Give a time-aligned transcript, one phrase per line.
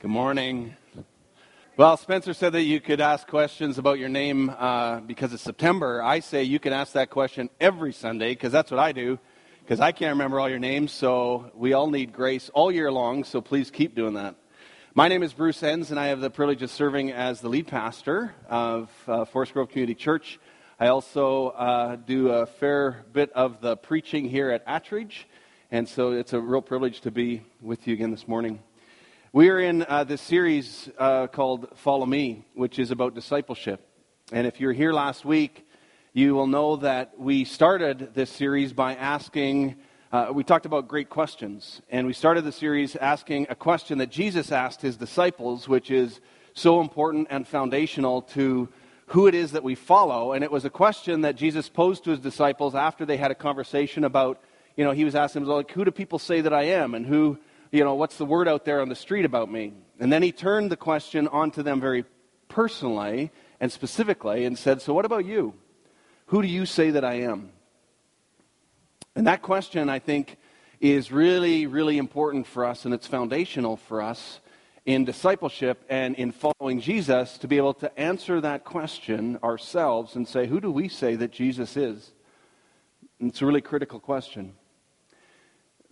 [0.00, 0.74] Good morning.
[1.76, 6.02] Well, Spencer said that you could ask questions about your name uh, because it's September.
[6.02, 9.18] I say you can ask that question every Sunday because that's what I do
[9.62, 10.90] because I can't remember all your names.
[10.90, 13.24] So we all need grace all year long.
[13.24, 14.36] So please keep doing that.
[14.94, 17.66] My name is Bruce Enns, and I have the privilege of serving as the lead
[17.66, 20.40] pastor of uh, Forest Grove Community Church.
[20.78, 25.24] I also uh, do a fair bit of the preaching here at Attridge,
[25.70, 28.60] and so it's a real privilege to be with you again this morning.
[29.32, 33.80] We are in uh, this series uh, called Follow Me, which is about discipleship.
[34.32, 35.64] And if you're here last week,
[36.12, 39.76] you will know that we started this series by asking,
[40.10, 41.80] uh, we talked about great questions.
[41.90, 46.18] And we started the series asking a question that Jesus asked his disciples, which is
[46.52, 48.68] so important and foundational to
[49.06, 50.32] who it is that we follow.
[50.32, 53.36] And it was a question that Jesus posed to his disciples after they had a
[53.36, 54.42] conversation about,
[54.76, 56.96] you know, he was asking them, like, who do people say that I am?
[56.96, 57.38] And who
[57.70, 59.74] you know, what's the word out there on the street about me?
[59.98, 62.04] And then he turned the question onto them very
[62.48, 65.54] personally and specifically and said, So what about you?
[66.26, 67.50] Who do you say that I am?
[69.14, 70.36] And that question, I think,
[70.80, 74.40] is really, really important for us, and it's foundational for us
[74.86, 80.26] in discipleship and in following Jesus to be able to answer that question ourselves and
[80.26, 82.12] say, Who do we say that Jesus is?
[83.20, 84.54] And it's a really critical question.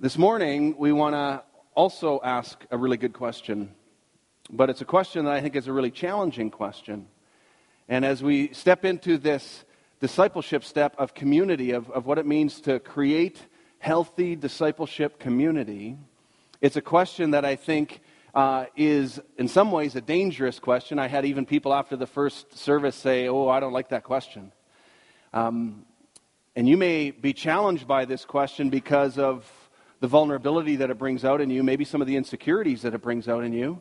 [0.01, 1.43] This morning, we want to
[1.79, 3.73] also ask a really good question,
[4.51, 7.07] but it's a question that I think is a really challenging question.
[7.89, 9.65] And as we step into this
[10.01, 13.47] discipleship step of community, of, of what it means to create
[13.79, 15.97] healthy discipleship community,
[16.61, 18.01] it's a question that I think
[18.35, 20.99] uh, is, in some ways, a dangerous question.
[20.99, 24.51] I had even people after the first service say, Oh, I don't like that question.
[25.33, 25.87] Um,
[26.57, 29.49] and you may be challenged by this question because of
[30.01, 33.03] the vulnerability that it brings out in you, maybe some of the insecurities that it
[33.03, 33.81] brings out in you.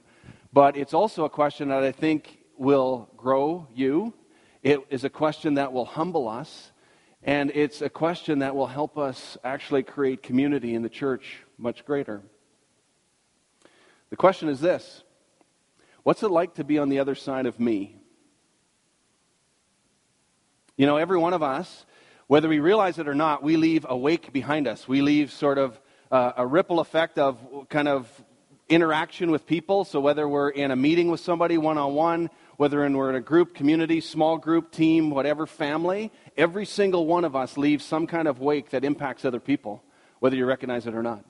[0.51, 4.13] But it's also a question that I think will grow you.
[4.63, 6.71] It is a question that will humble us.
[7.23, 11.85] And it's a question that will help us actually create community in the church much
[11.85, 12.21] greater.
[14.09, 15.03] The question is this
[16.03, 17.99] What's it like to be on the other side of me?
[20.77, 21.85] You know, every one of us,
[22.27, 24.87] whether we realize it or not, we leave a wake behind us.
[24.87, 25.79] We leave sort of
[26.11, 27.37] uh, a ripple effect of
[27.69, 28.09] kind of
[28.69, 29.85] interaction with people.
[29.85, 33.21] So whether we're in a meeting with somebody one on one, whether we're in a
[33.21, 38.27] group, community, small group, team, whatever family, every single one of us leaves some kind
[38.27, 39.83] of wake that impacts other people,
[40.19, 41.23] whether you recognize it or not.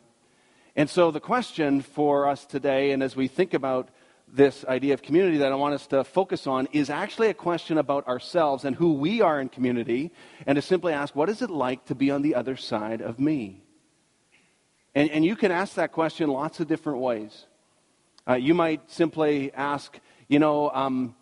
[0.75, 3.89] And so the question for us today, and as we think about
[4.27, 7.77] this idea of community that I want us to focus on, is actually a question
[7.77, 10.11] about ourselves and who we are in community,
[10.45, 13.19] and to simply ask, what is it like to be on the other side of
[13.19, 13.63] me?
[14.97, 17.45] And, and you can ask that question lots of different ways.
[18.27, 19.95] Uh, you might simply ask,
[20.27, 21.15] you know, um,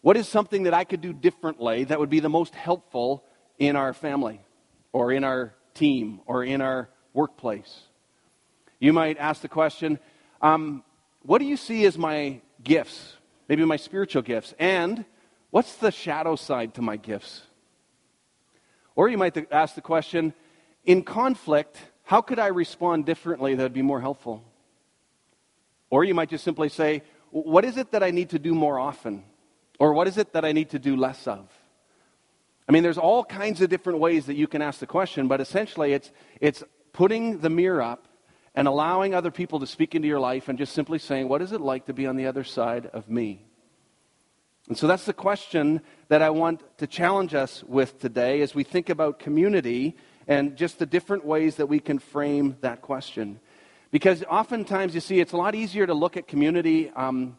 [0.00, 3.22] what is something that I could do differently that would be the most helpful
[3.58, 4.40] in our family
[4.94, 7.82] or in our team or in our workplace?
[8.80, 9.98] You might ask the question,
[10.40, 10.82] um,
[11.20, 13.12] what do you see as my gifts?
[13.46, 14.54] Maybe my spiritual gifts.
[14.58, 15.04] And
[15.50, 17.42] what's the shadow side to my gifts?
[18.96, 20.32] Or you might ask the question,
[20.86, 21.76] in conflict,
[22.08, 24.42] how could I respond differently that would be more helpful?
[25.90, 27.02] Or you might just simply say,
[27.32, 29.24] What is it that I need to do more often?
[29.78, 31.46] Or what is it that I need to do less of?
[32.66, 35.42] I mean, there's all kinds of different ways that you can ask the question, but
[35.42, 36.10] essentially it's,
[36.40, 36.64] it's
[36.94, 38.08] putting the mirror up
[38.54, 41.52] and allowing other people to speak into your life and just simply saying, What is
[41.52, 43.44] it like to be on the other side of me?
[44.66, 48.64] And so that's the question that I want to challenge us with today as we
[48.64, 49.94] think about community
[50.28, 53.40] and just the different ways that we can frame that question.
[53.90, 57.38] Because oftentimes, you see, it's a lot easier to look at community um,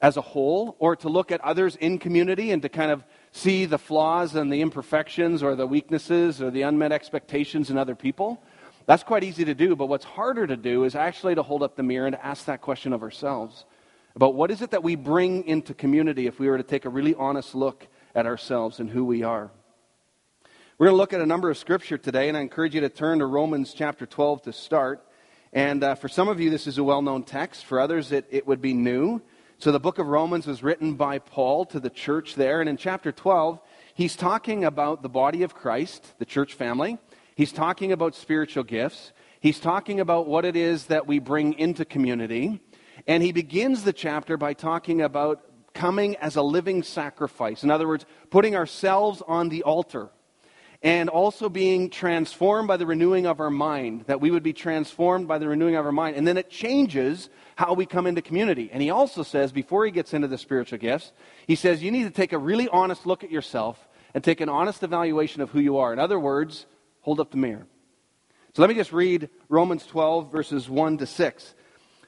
[0.00, 3.64] as a whole or to look at others in community and to kind of see
[3.64, 8.40] the flaws and the imperfections or the weaknesses or the unmet expectations in other people.
[8.86, 11.76] That's quite easy to do, but what's harder to do is actually to hold up
[11.76, 13.64] the mirror and ask that question of ourselves
[14.14, 16.88] about what is it that we bring into community if we were to take a
[16.88, 19.50] really honest look at ourselves and who we are.
[20.78, 22.88] We're going to look at a number of scripture today, and I encourage you to
[22.88, 25.04] turn to Romans chapter 12 to start.
[25.52, 27.64] And uh, for some of you, this is a well known text.
[27.64, 29.20] For others, it, it would be new.
[29.58, 32.60] So the book of Romans was written by Paul to the church there.
[32.60, 33.58] And in chapter 12,
[33.92, 36.98] he's talking about the body of Christ, the church family.
[37.34, 39.10] He's talking about spiritual gifts.
[39.40, 42.60] He's talking about what it is that we bring into community.
[43.04, 45.42] And he begins the chapter by talking about
[45.74, 47.64] coming as a living sacrifice.
[47.64, 50.10] In other words, putting ourselves on the altar
[50.82, 55.26] and also being transformed by the renewing of our mind, that we would be transformed
[55.26, 56.16] by the renewing of our mind.
[56.16, 58.70] And then it changes how we come into community.
[58.72, 61.12] And he also says, before he gets into the spiritual gifts,
[61.46, 64.48] he says, you need to take a really honest look at yourself and take an
[64.48, 65.92] honest evaluation of who you are.
[65.92, 66.66] In other words,
[67.00, 67.66] hold up the mirror.
[68.54, 71.54] So let me just read Romans 12, verses 1 to 6.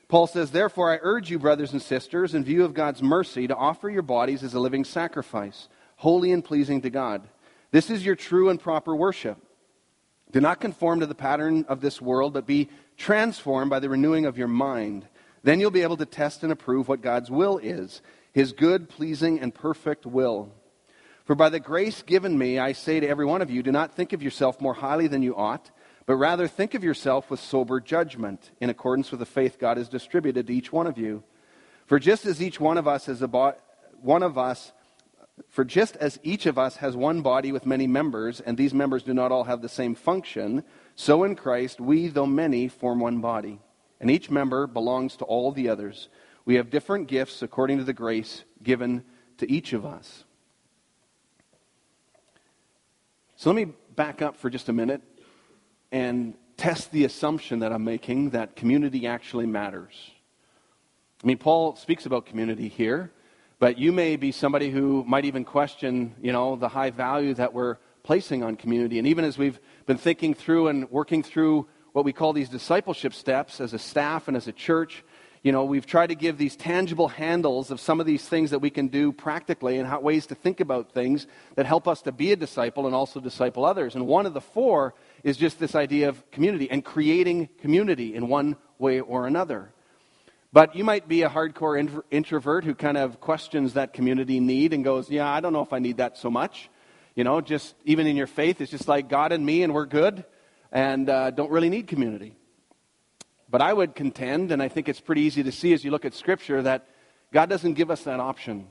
[0.08, 3.55] Paul says, Therefore, I urge you, brothers and sisters, in view of God's mercy, to
[3.55, 7.28] offer your bodies as a living sacrifice, holy and pleasing to God.
[7.70, 9.38] This is your true and proper worship.
[10.32, 14.26] Do not conform to the pattern of this world, but be transformed by the renewing
[14.26, 15.06] of your mind.
[15.43, 18.02] Then you'll be able to test and approve what God's will is,
[18.32, 20.52] his good, pleasing, and perfect will.
[21.25, 23.94] For by the grace given me, I say to every one of you, do not
[23.94, 25.70] think of yourself more highly than you ought,
[26.06, 29.88] but rather think of yourself with sober judgment, in accordance with the faith God has
[29.88, 31.23] distributed to each one of you.
[31.87, 33.55] For just as each one of us is a
[34.00, 34.73] one of us,
[35.48, 39.02] for just as each of us has one body with many members, and these members
[39.02, 40.64] do not all have the same function,
[40.94, 43.60] so in Christ we, though many, form one body,
[44.00, 46.08] and each member belongs to all the others.
[46.44, 49.04] We have different gifts according to the grace given
[49.38, 50.25] to each of us.
[53.37, 55.02] So let me back up for just a minute
[55.92, 60.10] and test the assumption that I'm making that community actually matters.
[61.22, 63.12] I mean, Paul speaks about community here,
[63.61, 67.53] but you may be somebody who might even question, you know, the high value that
[67.53, 68.99] we're placing on community.
[68.99, 73.12] And even as we've been thinking through and working through what we call these discipleship
[73.12, 75.05] steps as a staff and as a church,
[75.43, 78.61] you know, we've tried to give these tangible handles of some of these things that
[78.61, 81.27] we can do practically and how, ways to think about things
[81.57, 83.95] that help us to be a disciple and also disciple others.
[83.95, 88.29] And one of the four is just this idea of community and creating community in
[88.29, 89.73] one way or another.
[90.52, 94.82] But you might be a hardcore introvert who kind of questions that community need and
[94.82, 96.69] goes, Yeah, I don't know if I need that so much.
[97.14, 99.87] You know, just even in your faith, it's just like God and me and we're
[99.87, 100.25] good
[100.73, 102.35] and uh, don't really need community.
[103.49, 106.05] But I would contend, and I think it's pretty easy to see as you look
[106.05, 106.87] at Scripture, that
[107.32, 108.69] God doesn't give us that option.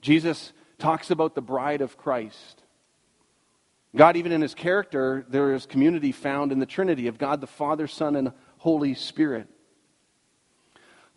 [0.00, 2.62] Jesus talks about the bride of Christ.
[3.96, 7.46] God, even in his character, there is community found in the Trinity of God the
[7.46, 9.48] Father, Son, and Holy Spirit.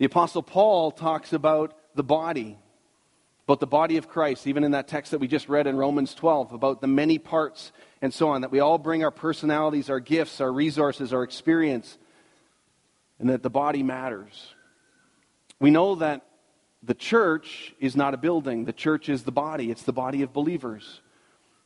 [0.02, 2.58] The Apostle Paul talks about the body,
[3.46, 6.12] about the body of Christ, even in that text that we just read in Romans
[6.12, 7.70] 12, about the many parts
[8.00, 11.98] and so on, that we all bring our personalities, our gifts, our resources, our experience
[13.20, 14.52] and that the body matters.
[15.60, 16.26] We know that
[16.82, 20.32] the church is not a building, the church is the body, it's the body of
[20.32, 21.00] believers.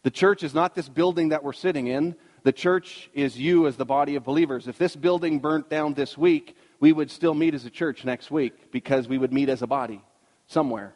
[0.02, 2.14] The church is not this building that we're sitting in.
[2.42, 4.68] The church is you as the body of believers.
[4.68, 8.30] If this building burnt down this week, we would still meet as a church next
[8.30, 10.02] week because we would meet as a body
[10.46, 10.94] somewhere.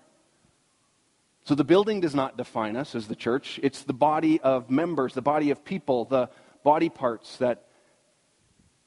[1.44, 3.59] So the building does not define us as the church.
[3.62, 6.29] It's the body of members, the body of people, the
[6.62, 7.67] body parts that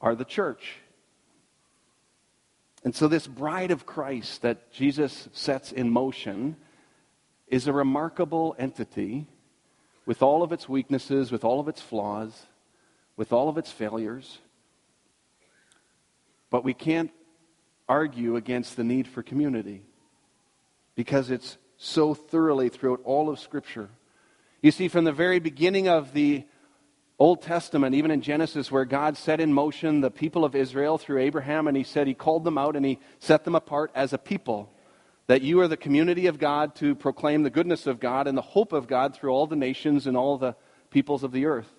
[0.00, 0.76] are the church.
[2.84, 6.56] And so, this bride of Christ that Jesus sets in motion
[7.48, 9.26] is a remarkable entity
[10.04, 12.46] with all of its weaknesses, with all of its flaws,
[13.16, 14.38] with all of its failures.
[16.54, 17.10] But we can't
[17.88, 19.82] argue against the need for community
[20.94, 23.90] because it's so thoroughly throughout all of Scripture.
[24.62, 26.44] You see, from the very beginning of the
[27.18, 31.22] Old Testament, even in Genesis, where God set in motion the people of Israel through
[31.22, 34.18] Abraham, and he said he called them out and he set them apart as a
[34.18, 34.72] people.
[35.26, 38.42] That you are the community of God to proclaim the goodness of God and the
[38.42, 40.54] hope of God through all the nations and all the
[40.90, 41.72] peoples of the earth.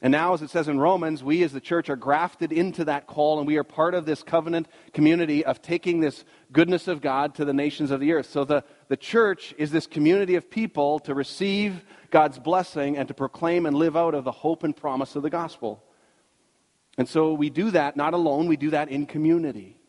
[0.00, 3.08] And now, as it says in Romans, we as the church are grafted into that
[3.08, 7.34] call, and we are part of this covenant community of taking this goodness of God
[7.34, 8.30] to the nations of the earth.
[8.30, 13.14] So the, the church is this community of people to receive God's blessing and to
[13.14, 15.82] proclaim and live out of the hope and promise of the gospel.
[16.96, 19.80] And so we do that not alone, we do that in community.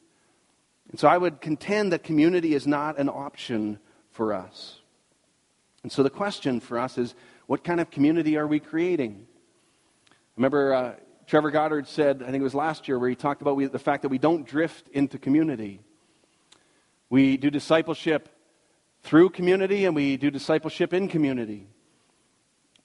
[0.90, 3.78] And so I would contend that community is not an option
[4.10, 4.80] for us.
[5.84, 7.14] And so the question for us is
[7.46, 9.28] what kind of community are we creating?
[10.40, 10.96] Remember, uh,
[11.28, 13.78] Trevor Goddard said, I think it was last year, where he talked about we, the
[13.78, 15.82] fact that we don't drift into community.
[17.10, 18.30] We do discipleship
[19.04, 21.68] through community and we do discipleship in community.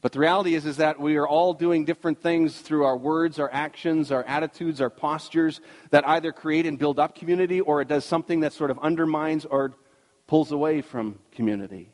[0.01, 3.39] But the reality is, is that we are all doing different things through our words,
[3.39, 7.87] our actions, our attitudes, our postures that either create and build up community or it
[7.87, 9.75] does something that sort of undermines or
[10.27, 11.93] pulls away from community.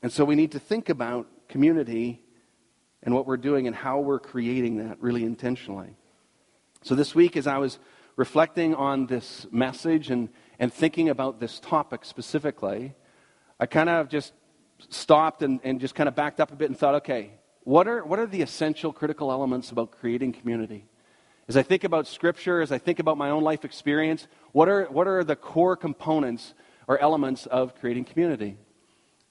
[0.00, 2.22] And so we need to think about community
[3.02, 5.96] and what we're doing and how we're creating that really intentionally.
[6.82, 7.78] So this week, as I was
[8.16, 10.28] reflecting on this message and,
[10.58, 12.94] and thinking about this topic specifically,
[13.58, 14.32] I kind of just
[14.88, 17.32] stopped and, and just kind of backed up a bit and thought, okay,
[17.64, 20.86] what are, what are the essential critical elements about creating community?
[21.48, 24.84] As I think about Scripture, as I think about my own life experience, what are,
[24.84, 26.54] what are the core components
[26.86, 28.56] or elements of creating community?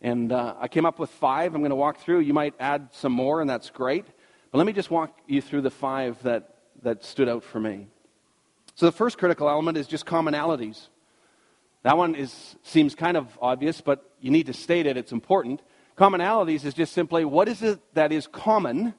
[0.02, 1.54] And uh, I came up with five.
[1.54, 2.20] I'm going to walk through.
[2.22, 4.06] You might add some more, and that's great.
[4.52, 7.88] But let me just walk you through the five that, that stood out for me.
[8.76, 10.88] So the first critical element is just commonalities.
[11.84, 14.98] That one is, seems kind of obvious, but you need to state it.
[14.98, 15.62] It's important.
[15.98, 18.94] Commonalities is just simply what is it that is common?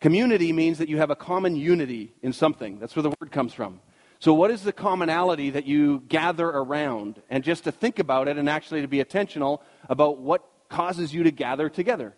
[0.00, 2.78] Community means that you have a common unity in something.
[2.78, 3.80] That's where the word comes from.
[4.26, 7.22] So, what is the commonality that you gather around?
[7.30, 11.22] And just to think about it and actually to be attentional about what causes you
[11.22, 12.12] to gather together.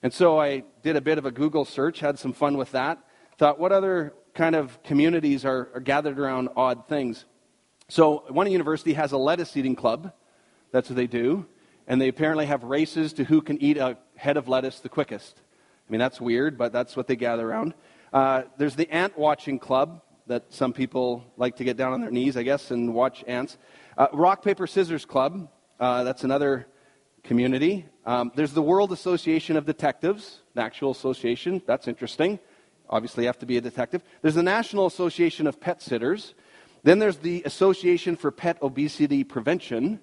[0.00, 3.00] And so I did a bit of a Google search, had some fun with that.
[3.36, 7.24] Thought, what other kind of communities are, are gathered around odd things?
[7.88, 10.12] So, one university has a lettuce eating club.
[10.70, 11.46] That's what they do
[11.88, 15.40] and they apparently have races to who can eat a head of lettuce the quickest.
[15.88, 17.74] I mean, that's weird, but that's what they gather around.
[18.12, 20.00] Uh, there's the ant watching club
[20.30, 23.58] that some people like to get down on their knees, I guess, and watch ants.
[23.98, 25.48] Uh, rock, paper, scissors club.
[25.78, 26.66] Uh, that's another
[27.22, 27.86] community.
[28.06, 31.62] Um, there's the World Association of Detectives, an actual association.
[31.66, 32.38] That's interesting.
[32.88, 34.02] Obviously, you have to be a detective.
[34.22, 36.34] There's the National Association of Pet Sitters.
[36.82, 40.00] Then there's the Association for Pet Obesity Prevention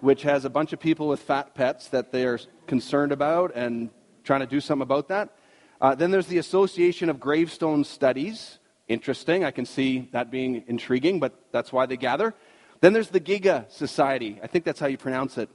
[0.00, 3.90] which has a bunch of people with fat pets that they are concerned about and
[4.24, 5.36] trying to do something about that.
[5.80, 8.58] Uh, then there's the Association of Gravestone Studies.
[8.90, 9.44] Interesting.
[9.44, 12.34] I can see that being intriguing, but that's why they gather.
[12.80, 14.40] Then there's the Giga Society.
[14.42, 15.48] I think that's how you pronounce it.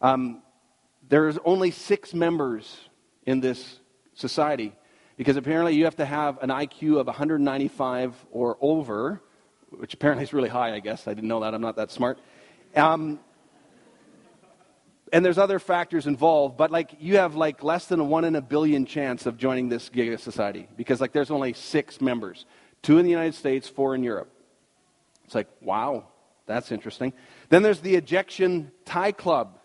[0.00, 0.40] Um,
[1.08, 2.78] there's only six members
[3.26, 3.80] in this
[4.14, 4.72] society
[5.16, 9.20] because apparently you have to have an IQ of 195 or over,
[9.70, 11.08] which apparently is really high, I guess.
[11.08, 11.54] I didn't know that.
[11.54, 12.20] I'm not that smart.
[12.76, 13.18] Um,
[15.12, 18.36] and there's other factors involved, but like you have like less than a one in
[18.36, 22.44] a billion chance of joining this Giga Society because like there's only six members,
[22.86, 24.32] two in the United States, four in Europe.
[25.24, 26.04] It's like wow,
[26.46, 27.12] that's interesting.
[27.48, 29.58] Then there's the Ejection Tie Club,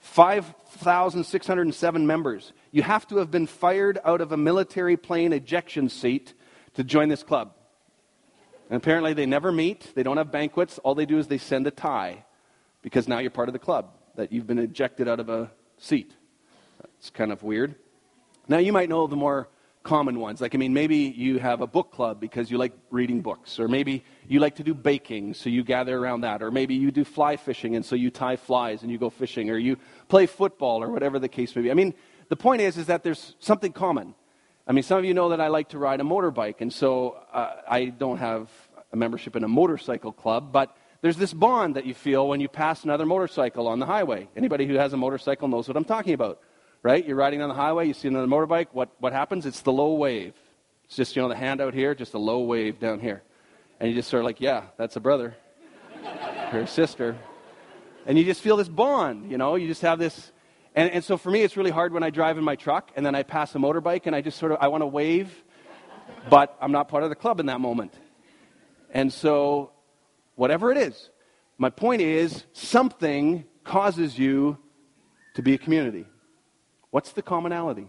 [0.00, 2.52] five thousand six hundred and seven members.
[2.70, 6.34] You have to have been fired out of a military plane ejection seat
[6.74, 7.54] to join this club.
[8.68, 9.92] And apparently they never meet.
[9.94, 10.76] They don't have banquets.
[10.84, 12.26] All they do is they send a tie
[12.82, 16.12] because now you're part of the club that you've been ejected out of a seat.
[16.98, 17.76] It's kind of weird.
[18.46, 19.48] Now, you might know the more
[19.88, 20.42] common ones.
[20.42, 23.68] Like, I mean, maybe you have a book club because you like reading books, or
[23.68, 27.04] maybe you like to do baking, so you gather around that, or maybe you do
[27.04, 29.78] fly fishing, and so you tie flies and you go fishing, or you
[30.08, 31.70] play football, or whatever the case may be.
[31.70, 31.94] I mean,
[32.28, 34.14] the point is, is that there's something common.
[34.66, 37.16] I mean, some of you know that I like to ride a motorbike, and so
[37.32, 38.50] uh, I don't have
[38.92, 42.48] a membership in a motorcycle club, but there's this bond that you feel when you
[42.48, 44.28] pass another motorcycle on the highway.
[44.36, 46.40] Anybody who has a motorcycle knows what I'm talking about,
[46.82, 47.04] right?
[47.04, 48.68] You're riding on the highway, you see another motorbike.
[48.72, 49.46] What, what happens?
[49.46, 50.34] It's the low wave.
[50.84, 53.22] It's just, you know, the hand out here, just a low wave down here.
[53.80, 55.36] And you just sort of like, yeah, that's a brother
[56.52, 57.16] or a sister.
[58.06, 59.56] And you just feel this bond, you know?
[59.56, 60.32] You just have this.
[60.74, 63.04] And, and so for me, it's really hard when I drive in my truck and
[63.04, 65.30] then I pass a motorbike and I just sort of, I want to wave,
[66.30, 67.92] but I'm not part of the club in that moment.
[68.90, 69.72] And so
[70.38, 71.10] whatever it is.
[71.58, 74.56] My point is, something causes you
[75.34, 76.06] to be a community.
[76.90, 77.88] What's the commonality?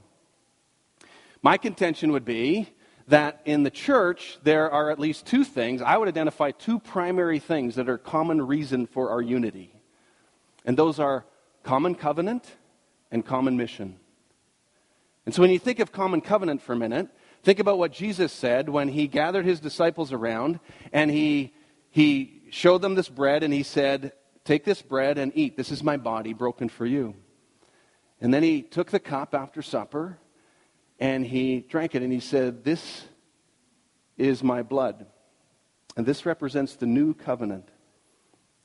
[1.42, 2.70] My contention would be
[3.08, 5.82] that in the church, there are at least two things.
[5.82, 9.74] I would identify two primary things that are common reason for our unity.
[10.64, 11.26] And those are
[11.64, 12.46] common covenant
[13.12, 13.98] and common mission.
[15.26, 17.08] And so when you think of common covenant for a minute,
[17.44, 20.60] think about what Jesus said when he gathered his disciples around
[20.94, 21.54] and he,
[21.90, 24.14] he showed them this bread and he said,
[24.46, 25.58] Take this bread and eat.
[25.58, 27.16] This is my body broken for you.
[28.22, 30.18] And then he took the cup after supper
[31.00, 33.06] and he drank it and he said, This
[34.18, 35.06] is my blood.
[35.96, 37.70] And this represents the new covenant.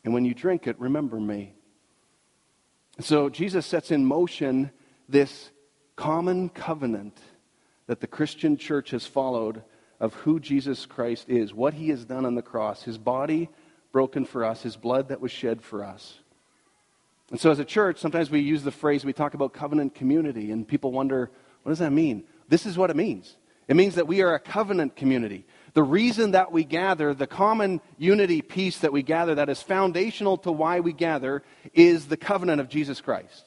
[0.04, 1.54] And when you drink it, remember me.
[3.00, 4.70] So Jesus sets in motion
[5.08, 5.50] this
[5.96, 7.18] common covenant
[7.86, 9.62] that the Christian church has followed
[10.00, 13.48] of who Jesus Christ is, what he has done on the cross, his body
[13.92, 16.18] broken for us, his blood that was shed for us.
[17.30, 20.50] And so, as a church, sometimes we use the phrase, we talk about covenant community,
[20.50, 21.30] and people wonder,
[21.62, 22.24] what does that mean?
[22.48, 25.46] This is what it means it means that we are a covenant community.
[25.72, 30.36] The reason that we gather, the common unity piece that we gather, that is foundational
[30.38, 33.44] to why we gather, is the covenant of Jesus Christ.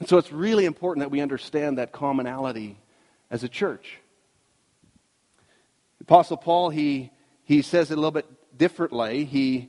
[0.00, 2.78] And so, it's really important that we understand that commonality
[3.30, 3.98] as a church.
[6.00, 7.10] Apostle Paul, he,
[7.44, 9.26] he says it a little bit differently.
[9.26, 9.68] He,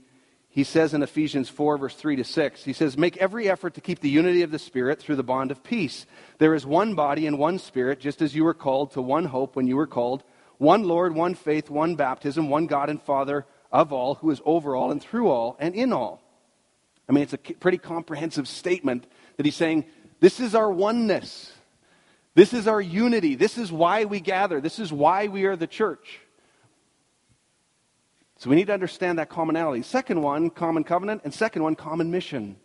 [0.51, 3.82] he says in Ephesians 4, verse 3 to 6, he says, Make every effort to
[3.82, 6.08] keep the unity of the Spirit through the bond of peace.
[6.39, 9.56] There is one body and one Spirit, just as you were called to one hope
[9.56, 10.24] when you were called,
[10.58, 14.75] one Lord, one faith, one baptism, one God and Father of all, who is over
[14.75, 16.20] all and through all and in all.
[17.08, 19.06] I mean, it's a pretty comprehensive statement
[19.38, 19.86] that he's saying,
[20.20, 21.51] This is our oneness.
[22.34, 23.36] This is our unity.
[23.36, 24.62] This is why we gather.
[24.62, 26.20] This is why we are the church.
[28.39, 29.84] So we need to understand that commonality.
[29.84, 32.55] Second one, common covenant, and second one, common mission.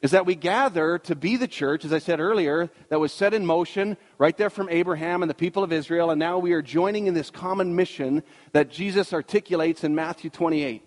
[0.00, 3.34] Is that we gather to be the church, as I said earlier, that was set
[3.34, 6.62] in motion right there from Abraham and the people of Israel, and now we are
[6.62, 8.22] joining in this common mission
[8.52, 10.84] that Jesus articulates in Matthew 28,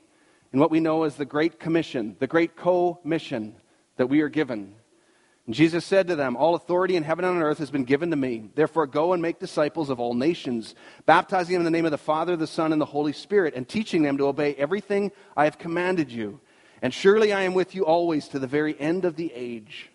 [0.53, 3.53] in what we know as the Great Commission, the Great Co mission
[3.97, 4.75] that we are given.
[5.45, 8.11] And Jesus said to them, All authority in heaven and on earth has been given
[8.11, 8.49] to me.
[8.55, 10.73] Therefore, go and make disciples of all nations,
[11.05, 13.67] baptizing them in the name of the Father, the Son, and the Holy Spirit, and
[13.67, 16.39] teaching them to obey everything I have commanded you.
[16.81, 19.89] And surely I am with you always to the very end of the age.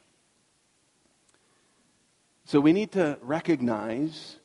[2.44, 4.36] So we need to recognize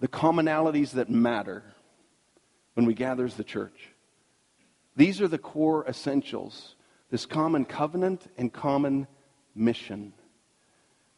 [0.00, 1.62] the commonalities that matter
[2.74, 3.90] when we gather as the church.
[4.96, 6.74] These are the core essentials
[7.10, 9.06] this common covenant and common
[9.54, 10.12] mission.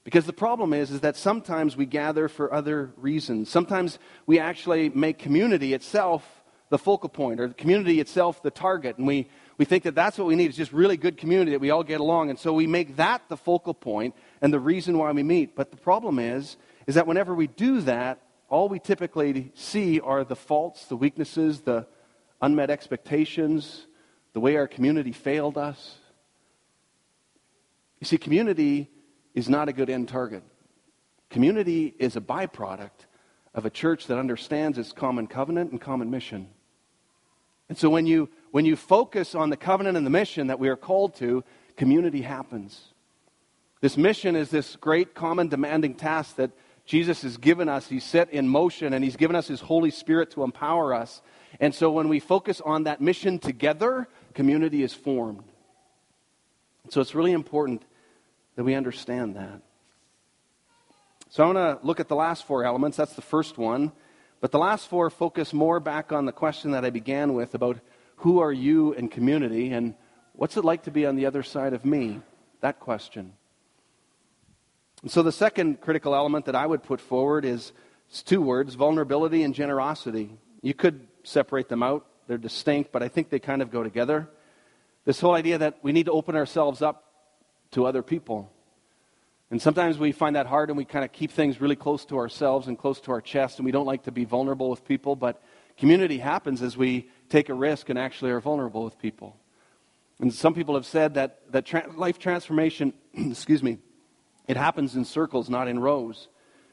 [0.09, 3.51] Because the problem is, is that sometimes we gather for other reasons.
[3.51, 6.25] Sometimes we actually make community itself
[6.71, 8.97] the focal point, or the community itself the target.
[8.97, 10.47] And we, we think that that's what we need.
[10.47, 12.31] It's just really good community that we all get along.
[12.31, 15.55] And so we make that the focal point and the reason why we meet.
[15.55, 20.25] But the problem is, is that whenever we do that, all we typically see are
[20.25, 21.87] the faults, the weaknesses, the
[22.41, 23.87] unmet expectations,
[24.33, 25.99] the way our community failed us.
[28.01, 28.89] You see, community
[29.35, 30.43] is not a good end target.
[31.31, 33.07] Community is a byproduct
[33.55, 36.49] of a church that understands its common covenant and common mission.
[37.69, 40.69] And so when you, when you focus on the covenant and the mission that we
[40.69, 41.45] are called to,
[41.77, 42.93] community happens.
[43.81, 46.51] This mission is this great, common, demanding task that
[46.85, 47.87] Jesus has given us.
[47.87, 51.21] He's set in motion, and He's given us His Holy Spirit to empower us.
[51.61, 55.45] And so when we focus on that mission together, community is formed.
[56.89, 57.83] So it's really important
[58.59, 59.63] that we understand that.
[61.31, 62.97] So I want to look at the last four elements.
[62.97, 63.93] That's the first one.
[64.41, 67.79] But the last four focus more back on the question that I began with about
[68.17, 69.95] who are you in community and
[70.33, 72.21] what's it like to be on the other side of me?
[72.61, 73.35] That question.
[75.03, 77.71] And so the second critical element that I would put forward is
[78.25, 80.37] two words vulnerability and generosity.
[80.63, 84.29] You could separate them out, they're distinct, but I think they kind of go together.
[85.05, 87.05] This whole idea that we need to open ourselves up
[87.73, 88.51] to other people.
[89.51, 92.19] And sometimes we find that hard and we kind of keep things really close to
[92.19, 95.17] ourselves and close to our chest, and we don't like to be vulnerable with people.
[95.17, 95.43] But
[95.79, 99.37] community happens as we take a risk and actually are vulnerable with people.
[100.21, 103.79] And some people have said that, that tra- life transformation, excuse me,
[104.49, 106.29] it happens in circles, not in rows.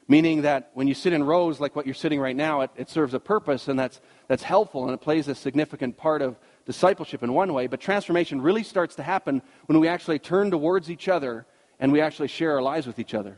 [0.07, 2.89] Meaning that when you sit in rows like what you're sitting right now, it, it
[2.89, 7.23] serves a purpose and that's, that's helpful and it plays a significant part of discipleship
[7.23, 11.07] in one way, but transformation really starts to happen when we actually turn towards each
[11.07, 11.45] other
[11.79, 13.37] and we actually share our lives with each other.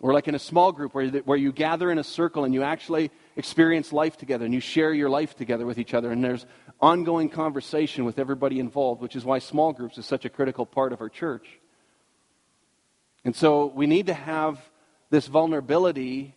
[0.00, 2.62] Or like in a small group where, where you gather in a circle and you
[2.62, 6.46] actually experience life together and you share your life together with each other and there's
[6.80, 10.92] ongoing conversation with everybody involved, which is why small groups is such a critical part
[10.92, 11.58] of our church.
[13.24, 14.60] And so we need to have
[15.10, 16.34] this vulnerability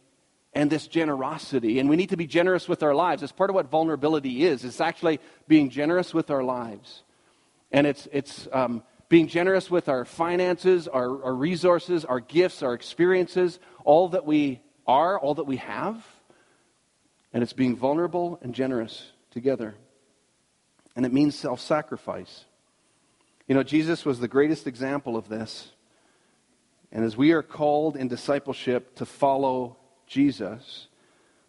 [0.54, 1.80] and this generosity.
[1.80, 3.22] And we need to be generous with our lives.
[3.22, 4.64] It's part of what vulnerability is.
[4.64, 7.04] It's actually being generous with our lives.
[7.72, 12.74] And it's, it's um, being generous with our finances, our, our resources, our gifts, our
[12.74, 16.04] experiences, all that we are, all that we have.
[17.32, 19.76] And it's being vulnerable and generous together.
[20.96, 22.46] And it means self sacrifice.
[23.48, 25.72] You know, Jesus was the greatest example of this.
[26.92, 29.78] And as we are called in discipleship to follow
[30.10, 30.88] Jesus,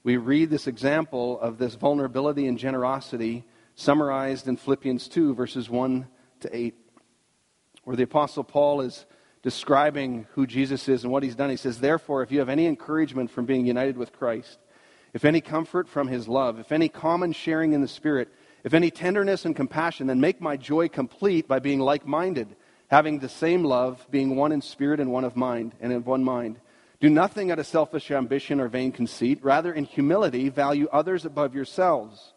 [0.05, 3.45] we read this example of this vulnerability and generosity
[3.75, 6.07] summarized in Philippians 2, verses 1
[6.41, 6.75] to 8,
[7.85, 9.07] where the Apostle Paul is
[9.43, 11.49] describing who Jesus is and what he's done.
[11.49, 14.59] He says, Therefore, if you have any encouragement from being united with Christ,
[15.15, 18.29] if any comfort from his love, if any common sharing in the Spirit,
[18.63, 22.55] if any tenderness and compassion, then make my joy complete by being like minded,
[22.89, 26.23] having the same love, being one in spirit and one of mind, and in one
[26.23, 26.61] mind.
[27.01, 29.43] Do nothing out of selfish ambition or vain conceit.
[29.43, 32.35] Rather, in humility, value others above yourselves,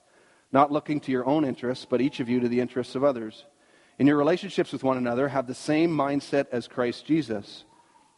[0.53, 3.43] not looking to your own interests, but each of you to the interests of others.
[3.99, 7.65] In your relationships with one another, have the same mindset as Christ Jesus,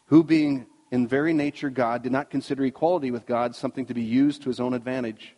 [0.06, 4.04] who, being in very nature God, did not consider equality with God something to be
[4.04, 5.36] used to his own advantage.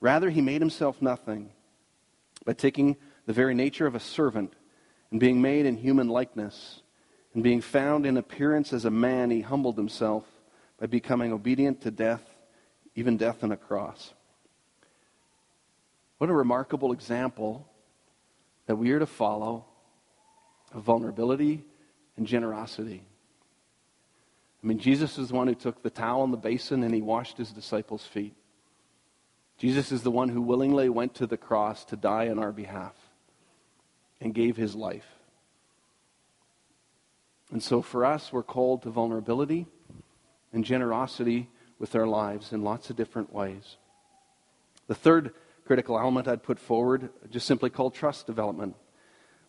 [0.00, 1.50] Rather, he made himself nothing
[2.44, 4.54] by taking the very nature of a servant,
[5.12, 6.82] and being made in human likeness,
[7.34, 10.24] and being found in appearance as a man, he humbled himself
[10.80, 12.22] by becoming obedient to death,
[12.94, 14.14] even death on a cross.
[16.18, 17.68] What a remarkable example
[18.66, 19.66] that we are to follow
[20.72, 21.64] of vulnerability
[22.16, 23.02] and generosity.
[24.62, 27.02] I mean, Jesus is the one who took the towel and the basin and he
[27.02, 28.34] washed his disciples' feet.
[29.58, 32.94] Jesus is the one who willingly went to the cross to die on our behalf
[34.20, 35.06] and gave his life.
[37.50, 39.66] And so for us, we're called to vulnerability
[40.52, 43.76] and generosity with our lives in lots of different ways.
[44.86, 45.32] The third
[45.64, 48.74] critical element I'd put forward, just simply called trust development.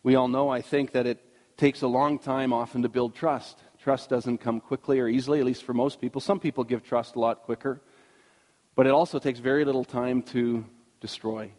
[0.04, 1.20] We all know, I think, that it
[1.58, 3.58] takes a long time often to build trust.
[3.82, 6.22] Trust doesn't come quickly or easily, at least for most people.
[6.22, 7.82] Some people give trust a lot quicker,
[8.76, 10.64] but it also takes very little time to
[11.00, 11.52] destroy.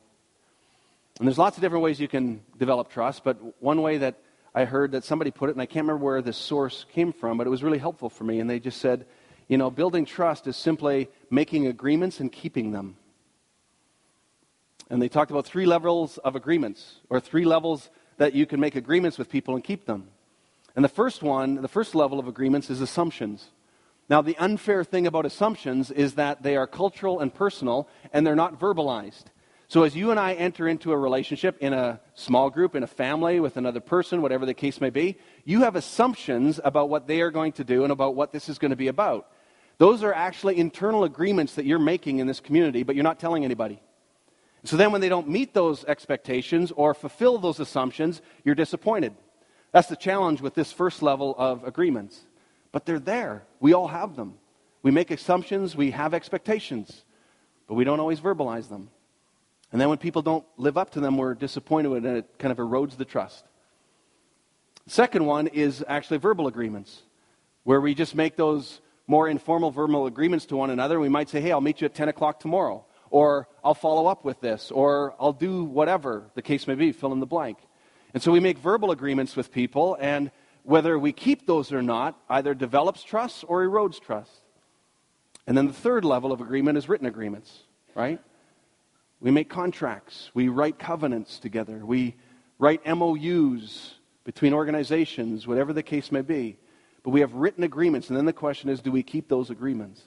[1.18, 4.20] And there's lots of different ways you can develop trust, but one way that
[4.54, 7.38] I heard that somebody put it, and I can't remember where this source came from,
[7.38, 8.40] but it was really helpful for me.
[8.40, 9.06] And they just said,
[9.48, 12.96] you know, building trust is simply making agreements and keeping them.
[14.90, 18.76] And they talked about three levels of agreements, or three levels that you can make
[18.76, 20.08] agreements with people and keep them.
[20.76, 23.48] And the first one, the first level of agreements is assumptions.
[24.08, 28.36] Now, the unfair thing about assumptions is that they are cultural and personal, and they're
[28.36, 29.24] not verbalized.
[29.72, 32.86] So, as you and I enter into a relationship in a small group, in a
[32.86, 37.22] family, with another person, whatever the case may be, you have assumptions about what they
[37.22, 39.30] are going to do and about what this is going to be about.
[39.78, 43.46] Those are actually internal agreements that you're making in this community, but you're not telling
[43.46, 43.80] anybody.
[44.64, 49.14] So then, when they don't meet those expectations or fulfill those assumptions, you're disappointed.
[49.72, 52.20] That's the challenge with this first level of agreements.
[52.72, 53.44] But they're there.
[53.58, 54.34] We all have them.
[54.82, 57.06] We make assumptions, we have expectations,
[57.66, 58.90] but we don't always verbalize them.
[59.72, 62.58] And then when people don't live up to them, we're disappointed and it kind of
[62.58, 63.44] erodes the trust.
[64.86, 67.02] Second one is actually verbal agreements,
[67.64, 71.00] where we just make those more informal verbal agreements to one another.
[71.00, 74.24] We might say, hey, I'll meet you at 10 o'clock tomorrow, or I'll follow up
[74.24, 77.58] with this, or I'll do whatever the case may be, fill in the blank.
[78.12, 80.30] And so we make verbal agreements with people, and
[80.64, 84.30] whether we keep those or not either develops trust or erodes trust.
[85.46, 87.62] And then the third level of agreement is written agreements,
[87.94, 88.20] right?
[89.22, 90.32] We make contracts.
[90.34, 91.86] We write covenants together.
[91.86, 92.16] We
[92.58, 96.58] write MOUs between organizations, whatever the case may be.
[97.04, 100.02] But we have written agreements, and then the question is do we keep those agreements?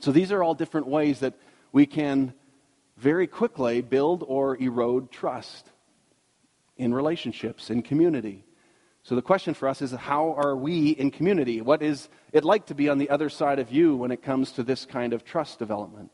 [0.00, 1.34] So these are all different ways that
[1.70, 2.32] we can
[2.96, 5.70] very quickly build or erode trust
[6.78, 8.42] in relationships, in community.
[9.02, 11.60] So the question for us is how are we in community?
[11.60, 14.52] What is it like to be on the other side of you when it comes
[14.52, 16.10] to this kind of trust development?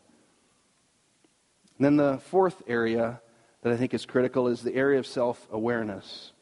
[1.78, 3.20] And then the fourth area
[3.62, 6.32] that I think is critical is the area of self awareness.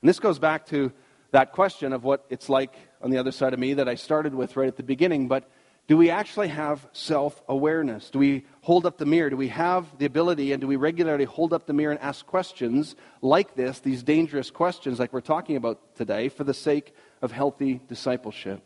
[0.00, 0.92] And this goes back to
[1.32, 4.34] that question of what it's like on the other side of me that I started
[4.34, 5.28] with right at the beginning.
[5.28, 5.48] But
[5.86, 8.10] do we actually have self awareness?
[8.10, 9.30] Do we hold up the mirror?
[9.30, 12.24] Do we have the ability and do we regularly hold up the mirror and ask
[12.26, 17.32] questions like this, these dangerous questions like we're talking about today, for the sake of
[17.32, 18.62] healthy discipleship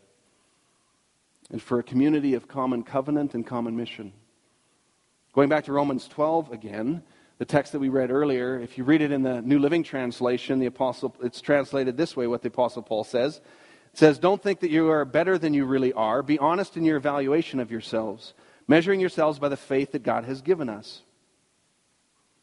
[1.49, 4.13] and for a community of common covenant and common mission?
[5.35, 7.03] Going back to Romans 12 again,
[7.39, 10.59] the text that we read earlier, if you read it in the New Living Translation,
[10.59, 13.41] the apostle it's translated this way what the apostle Paul says.
[13.91, 16.23] It says, "Don't think that you are better than you really are.
[16.23, 18.33] Be honest in your evaluation of yourselves,
[18.65, 21.01] measuring yourselves by the faith that God has given us."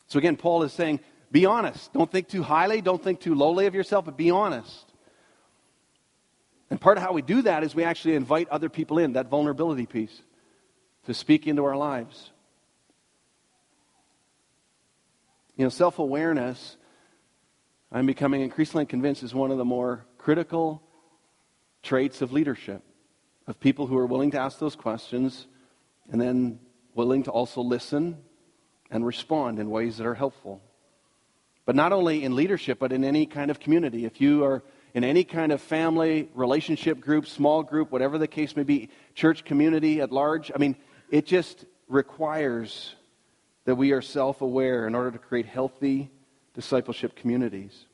[0.09, 1.01] So again, Paul is saying,
[1.31, 1.95] be honest.
[1.95, 4.93] Don't think too highly, don't think too lowly of yourself, but be honest.
[6.69, 9.29] And part of how we do that is we actually invite other people in, that
[9.29, 10.21] vulnerability piece,
[11.07, 12.33] to speak into our lives.
[15.57, 16.77] You know, self awareness,
[17.91, 20.83] I'm becoming increasingly convinced, is one of the more critical
[21.83, 22.83] traits of leadership,
[23.47, 25.47] of people who are willing to ask those questions
[26.11, 26.59] and then
[26.95, 28.17] willing to also listen
[28.91, 30.63] and respond in ways that are helpful.
[31.65, 34.05] But not only in leadership, but in any kind of community.
[34.05, 34.63] If you are
[34.95, 39.45] in any kind of family, relationship group, small group, whatever the case may be, church
[39.45, 40.77] community at large, I mean,
[41.11, 42.95] it just requires
[43.65, 46.11] that we are self aware in order to create healthy
[46.55, 47.87] discipleship communities.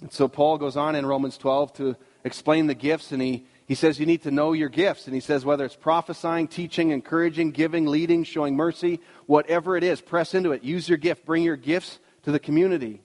[0.00, 3.74] And so Paul goes on in Romans 12 to explain the gifts, and he, he
[3.74, 5.06] says you need to know your gifts.
[5.06, 10.00] And he says whether it's prophesying, teaching, encouraging, giving, leading, showing mercy, whatever it is,
[10.00, 10.64] press into it.
[10.64, 11.26] Use your gift.
[11.26, 13.02] Bring your gifts to the community.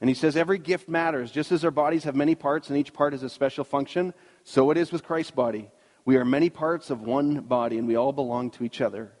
[0.00, 1.30] And he says every gift matters.
[1.30, 4.12] Just as our bodies have many parts and each part has a special function,
[4.44, 5.70] so it is with Christ's body.
[6.04, 9.12] We are many parts of one body, and we all belong to each other.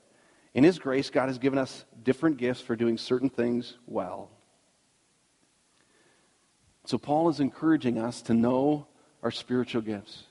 [0.54, 4.30] In His grace, God has given us different gifts for doing certain things well.
[6.86, 8.86] So, Paul is encouraging us to know
[9.22, 10.24] our spiritual gifts.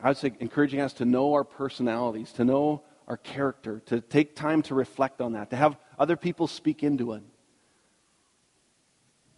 [0.00, 4.36] I would say encouraging us to know our personalities, to know our character, to take
[4.36, 7.22] time to reflect on that, to have other people speak into it.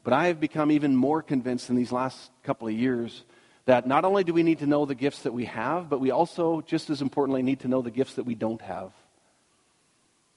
[0.05, 3.25] But I have become even more convinced in these last couple of years
[3.65, 6.13] that not only do we need to know the gifts that we have, but we
[6.13, 8.93] also, just as importantly, need to know the gifts that we don't have.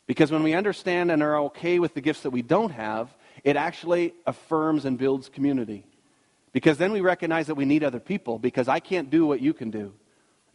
[0.10, 3.56] Because when we understand and are okay with the gifts that we don't have, it
[3.56, 5.86] actually affirms and builds community.
[6.52, 9.54] Because then we recognize that we need other people because I can't do what you
[9.54, 9.94] can do.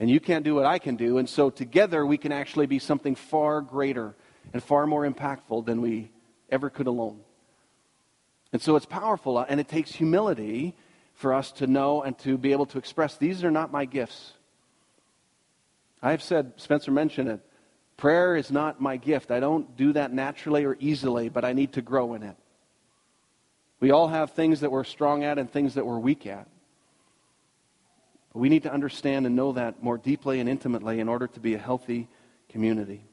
[0.01, 1.19] And you can't do what I can do.
[1.19, 4.17] And so together we can actually be something far greater
[4.53, 6.11] and far more impactful than we
[6.51, 7.21] ever could alone.
[8.53, 10.75] And so it's powerful and it takes humility
[11.15, 14.33] for us to know and to be able to express these are not my gifts.
[16.03, 17.41] I have said, Spencer mentioned it,
[17.97, 19.31] Prayer is not my gift.
[19.31, 22.37] I don't do that naturally or easily, but I need to grow in it.
[23.81, 26.49] We all have things that we're strong at and things that we're weak at.
[28.33, 31.41] But we need to understand and know that more deeply and intimately in order to
[31.41, 32.09] be a healthy
[32.49, 33.05] community.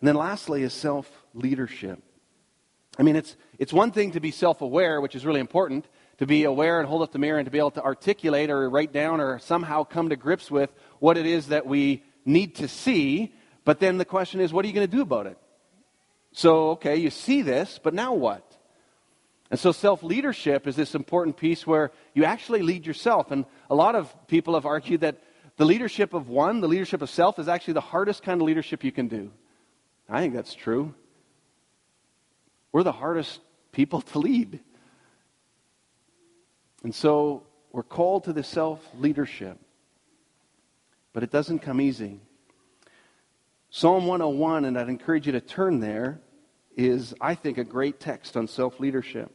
[0.00, 2.00] And then lastly is self leadership.
[2.98, 5.86] I mean, it's, it's one thing to be self aware, which is really important,
[6.18, 8.68] to be aware and hold up the mirror and to be able to articulate or
[8.68, 12.68] write down or somehow come to grips with what it is that we need to
[12.68, 13.34] see
[13.70, 15.38] but then the question is, what are you going to do about it?
[16.32, 18.44] So, okay, you see this, but now what?
[19.48, 23.30] And so self leadership is this important piece where you actually lead yourself.
[23.30, 25.22] And a lot of people have argued that
[25.56, 28.82] the leadership of one, the leadership of self, is actually the hardest kind of leadership
[28.82, 29.30] you can do.
[30.08, 30.92] I think that's true.
[32.72, 33.38] We're the hardest
[33.70, 34.58] people to lead.
[36.82, 39.60] And so we're called to the self leadership.
[41.12, 42.18] But it doesn't come easy.
[43.72, 46.20] Psalm 101, and I'd encourage you to turn there,
[46.76, 49.30] is, I think, a great text on self leadership.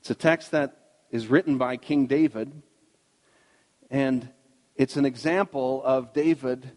[0.00, 0.76] It's a text that
[1.10, 2.52] is written by King David,
[3.90, 4.28] and
[4.76, 6.70] it's an example of David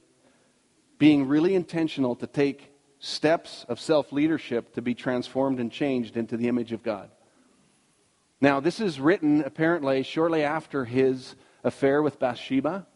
[0.97, 6.37] being really intentional to take steps of self leadership to be transformed and changed into
[6.37, 7.09] the image of God.
[8.39, 12.87] Now, this is written apparently shortly after his affair with Bathsheba.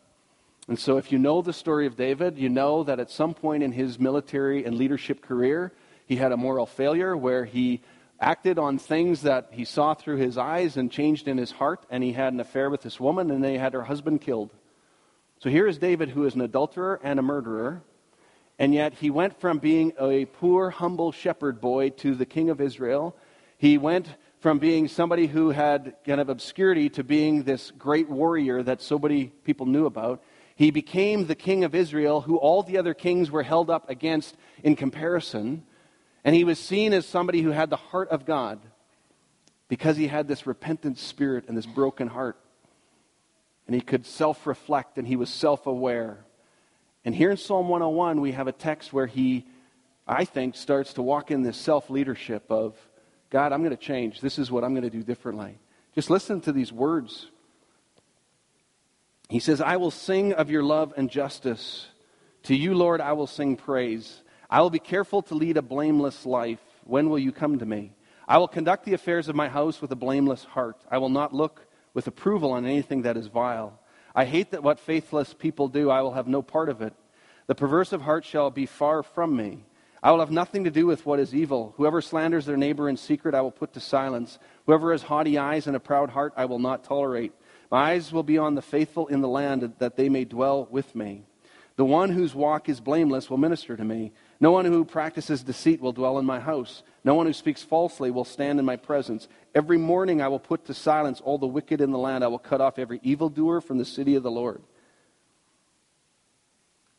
[0.70, 3.64] And so, if you know the story of David, you know that at some point
[3.64, 5.74] in his military and leadership career,
[6.06, 7.82] he had a moral failure where he
[8.20, 12.04] acted on things that he saw through his eyes and changed in his heart, and
[12.04, 14.52] he had an affair with this woman, and they had her husband killed.
[15.40, 17.82] So here is David, who is an adulterer and a murderer,
[18.60, 22.62] and yet he went from being a poor, humble shepherd boy to the king of
[22.62, 23.16] Israel.
[23.58, 24.08] He went
[24.40, 29.00] from being somebody who had kind of obscurity to being this great warrior that so
[29.00, 30.22] many people knew about.
[30.60, 34.36] He became the king of Israel, who all the other kings were held up against
[34.62, 35.63] in comparison.
[36.26, 38.60] And he was seen as somebody who had the heart of God
[39.69, 42.36] because he had this repentant spirit and this broken heart.
[43.67, 46.26] And he could self reflect and he was self aware.
[47.06, 49.45] And here in Psalm 101, we have a text where he,
[50.06, 52.76] I think, starts to walk in this self leadership of
[53.30, 54.19] God, I'm going to change.
[54.19, 55.58] This is what I'm going to do differently.
[55.95, 57.28] Just listen to these words
[59.30, 61.88] he says, I will sing of your love and justice.
[62.44, 64.24] To you, Lord, I will sing praise.
[64.50, 66.60] I will be careful to lead a blameless life.
[66.84, 67.94] When will you come to me?
[68.28, 70.78] I will conduct the affairs of my house with a blameless heart.
[70.89, 73.80] I will not look with approval on anything that is vile.
[74.15, 75.92] I hate that what faithless people do.
[75.92, 76.94] I will have no part of it.
[77.46, 79.63] The perverse of heart shall be far from me.
[80.02, 81.74] I will have nothing to do with what is evil.
[81.78, 84.39] Whoever slanders their neighbor in secret, I will put to silence.
[84.65, 87.34] Whoever has haughty eyes and a proud heart, I will not tolerate.
[87.72, 90.96] My eyes will be on the faithful in the land, that they may dwell with
[90.96, 91.24] me.
[91.76, 94.12] The one whose walk is blameless will minister to me.
[94.42, 96.84] No one who practices deceit will dwell in my house.
[97.06, 99.30] No one who speaks falsely will stand in my presence.
[99.56, 102.24] Every morning I will put to silence all the wicked in the land.
[102.24, 104.62] I will cut off every evildoer from the city of the Lord.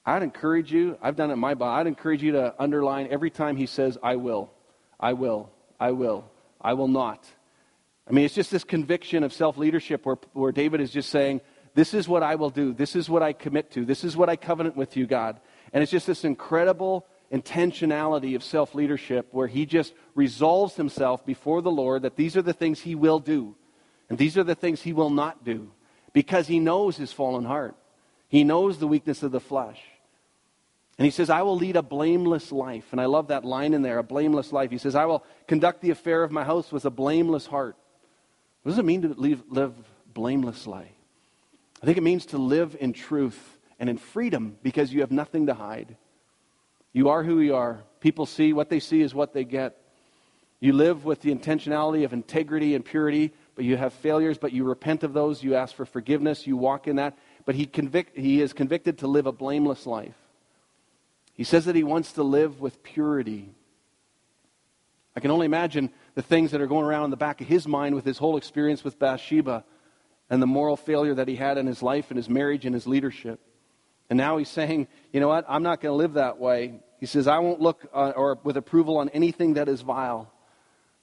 [0.07, 3.57] I'd encourage you, I've done it my Bible, I'd encourage you to underline every time
[3.57, 4.51] he says, I will,
[4.99, 6.31] I will, I will,
[6.61, 7.29] I will not.
[8.11, 11.41] I mean, it's just this conviction of self leadership where, where David is just saying,
[11.75, 12.75] This is what I will do.
[12.75, 13.85] This is what I commit to.
[13.85, 15.41] This is what I covenant with you, God.
[15.73, 21.63] And it's just this incredible intentionality of self leadership where he just resolves himself before
[21.63, 23.55] the Lord that these are the things he will do
[24.09, 25.71] and these are the things he will not do
[26.13, 27.77] because he knows his fallen heart.
[28.29, 29.81] He knows the weakness of the flesh.
[30.99, 32.89] And he says, I will lead a blameless life.
[32.91, 34.71] And I love that line in there, a blameless life.
[34.71, 37.77] He says, I will conduct the affair of my house with a blameless heart.
[38.63, 39.75] What does it mean to live, live
[40.13, 40.93] blamelessly?
[41.83, 45.47] I think it means to live in truth and in freedom because you have nothing
[45.47, 45.97] to hide.
[46.93, 47.81] You are who you are.
[48.01, 49.77] People see what they see is what they get.
[50.59, 54.65] You live with the intentionality of integrity and purity but you have failures, but you
[54.65, 57.19] repent of those, you ask for forgiveness, you walk in that.
[57.45, 60.17] But he, convict, he is convicted to live a blameless life.
[61.35, 63.51] He says that he wants to live with purity.
[65.15, 67.67] I can only imagine the things that are going around in the back of his
[67.67, 69.65] mind with his whole experience with Bathsheba
[70.29, 72.87] and the moral failure that he had in his life and his marriage and his
[72.87, 73.41] leadership.
[74.09, 75.45] And now he's saying, you know what?
[75.49, 76.81] I'm not going to live that way.
[76.99, 80.33] He says, I won't look uh, or with approval on anything that is vile.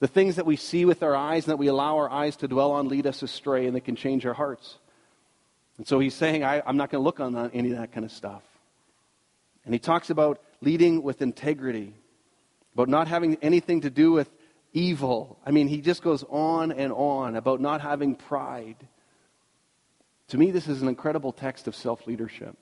[0.00, 2.48] The things that we see with our eyes and that we allow our eyes to
[2.48, 4.78] dwell on lead us astray and they can change our hearts.
[5.76, 8.04] And so he's saying, I, am not going to look on any of that kind
[8.04, 8.42] of stuff.
[9.64, 11.94] And he talks about leading with integrity,
[12.74, 14.30] about not having anything to do with
[14.72, 15.38] evil.
[15.44, 18.76] I mean, he just goes on and on about not having pride.
[20.28, 22.56] To me, this is an incredible text of self leadership,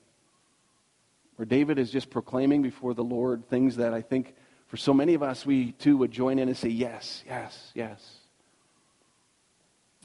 [1.35, 4.35] where David is just proclaiming before the Lord things that I think
[4.67, 8.19] for so many of us, we too would join in and say, Yes, yes, yes.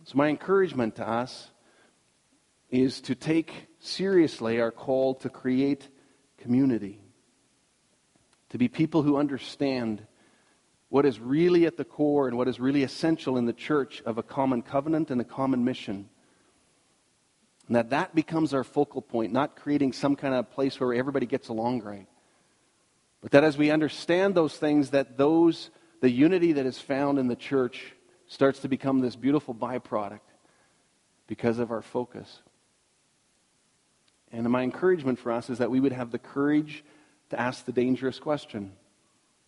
[0.05, 1.51] So, my encouragement to us
[2.71, 5.88] is to take seriously our call to create
[6.38, 7.01] community,
[8.49, 10.05] to be people who understand
[10.92, 14.18] what is really at the core and what is really essential in the church of
[14.18, 16.07] a common covenant and a common mission.
[17.66, 21.24] And that that becomes our focal point, not creating some kind of place where everybody
[21.24, 22.09] gets along great.
[23.22, 25.70] But that as we understand those things, that those,
[26.02, 27.94] the unity that is found in the church
[28.26, 30.20] starts to become this beautiful byproduct
[31.26, 32.42] because of our focus.
[34.31, 36.85] And my encouragement for us is that we would have the courage
[37.31, 38.72] to ask the dangerous question.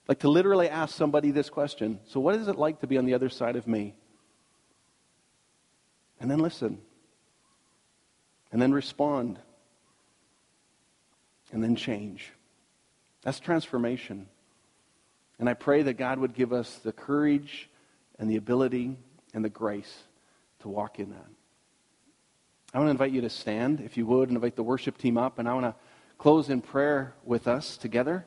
[0.08, 3.06] Like to literally ask somebody this question So, what is it like to be on
[3.06, 3.94] the other side of me?
[6.20, 6.78] And then listen.
[8.52, 9.38] And then respond.
[11.52, 12.32] And then change.
[13.22, 14.28] That's transformation.
[15.38, 17.68] And I pray that God would give us the courage
[18.18, 18.96] and the ability
[19.32, 20.04] and the grace
[20.60, 21.26] to walk in that.
[22.72, 25.16] I want to invite you to stand, if you would, and invite the worship team
[25.16, 25.38] up.
[25.38, 25.74] And I want to
[26.18, 28.26] close in prayer with us together.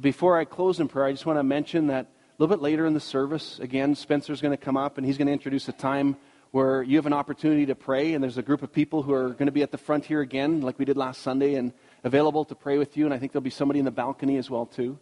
[0.00, 2.84] Before I close in prayer, I just want to mention that a little bit later
[2.84, 5.72] in the service, again, Spencer's going to come up and he's going to introduce a
[5.72, 6.16] time
[6.50, 8.12] where you have an opportunity to pray.
[8.12, 10.20] And there's a group of people who are going to be at the front here
[10.20, 11.54] again, like we did last Sunday.
[11.54, 11.72] And
[12.04, 14.50] available to pray with you, and I think there'll be somebody in the balcony as
[14.50, 14.98] well too.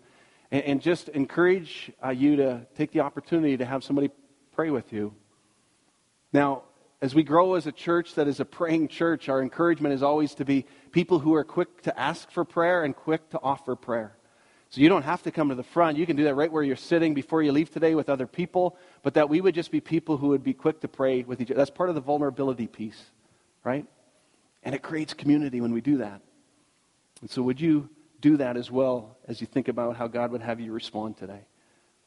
[0.52, 4.10] And, and just encourage uh, you to take the opportunity to have somebody
[4.52, 5.12] pray with you.
[6.32, 6.62] Now,
[7.02, 10.36] as we grow as a church that is a praying church, our encouragement is always
[10.36, 14.16] to be people who are quick to ask for prayer and quick to offer prayer.
[14.74, 15.98] So you don't have to come to the front.
[15.98, 18.76] You can do that right where you're sitting before you leave today with other people,
[19.04, 21.52] but that we would just be people who would be quick to pray with each
[21.52, 21.58] other.
[21.58, 23.00] That's part of the vulnerability piece,
[23.62, 23.86] right?
[24.64, 26.22] And it creates community when we do that.
[27.20, 27.88] And so, would you
[28.20, 31.46] do that as well as you think about how God would have you respond today?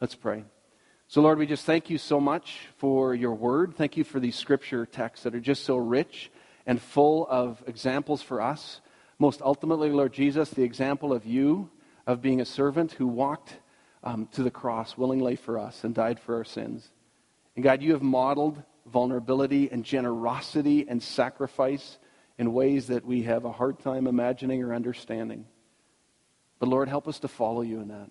[0.01, 0.43] Let's pray.
[1.07, 3.75] So, Lord, we just thank you so much for your word.
[3.77, 6.29] Thank you for these scripture texts that are just so rich
[6.65, 8.81] and full of examples for us.
[9.19, 11.69] Most ultimately, Lord Jesus, the example of you,
[12.07, 13.59] of being a servant who walked
[14.03, 16.89] um, to the cross willingly for us and died for our sins.
[17.55, 21.97] And God, you have modeled vulnerability and generosity and sacrifice
[22.37, 25.45] in ways that we have a hard time imagining or understanding.
[26.59, 28.09] But Lord, help us to follow you in that.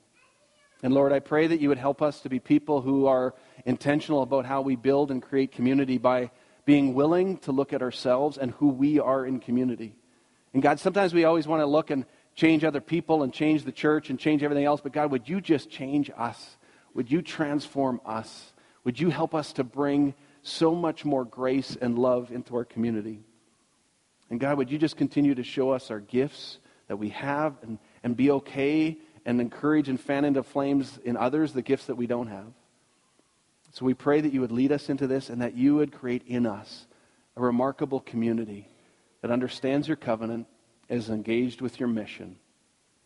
[0.83, 4.21] And Lord, I pray that you would help us to be people who are intentional
[4.21, 6.31] about how we build and create community by
[6.67, 9.95] being willing to look at ourselves and who we are in community.
[10.53, 12.05] And God, sometimes we always want to look and
[12.37, 15.41] change other people and change the church and change everything else, but God, would you
[15.41, 16.57] just change us?
[16.95, 18.53] Would you transform us?
[18.85, 23.21] Would you help us to bring so much more grace and love into our community?
[24.31, 27.79] And God, would you just continue to show us our gifts that we have and,
[28.05, 32.07] and be okay and encourage and fan into flames in others the gifts that we
[32.07, 32.53] don't have?
[33.73, 36.23] So we pray that you would lead us into this and that you would create
[36.27, 36.87] in us
[37.37, 38.69] a remarkable community
[39.21, 40.47] that understands your covenant,
[40.89, 42.37] is engaged with your mission.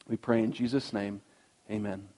[0.08, 1.20] We pray in Jesus' name.
[1.70, 2.08] Amen.